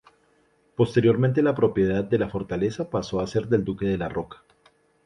Posteriormente 0.75 1.43
la 1.43 1.53
propiedad 1.53 2.03
de 2.03 2.17
la 2.17 2.27
fortaleza 2.27 2.89
pasó 2.89 3.19
a 3.19 3.27
ser 3.27 3.47
del 3.49 3.63
Duque 3.63 3.85
de 3.85 3.99
la 3.99 4.09
Roca. 4.09 4.43